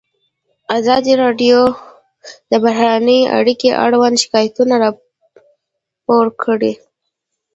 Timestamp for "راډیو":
1.23-1.59